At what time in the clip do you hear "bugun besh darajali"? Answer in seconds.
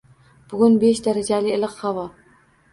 0.53-1.55